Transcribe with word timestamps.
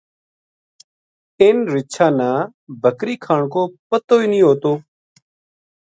اِنھ 1.41 1.63
رچھاں 1.73 2.11
نا 2.17 2.29
بکری 2.81 3.15
کھان 3.23 3.41
کو 3.53 3.61
پتو 3.89 4.15
ہی 4.21 4.27
نیہہ 4.31 4.47
ہوتو 4.47 4.71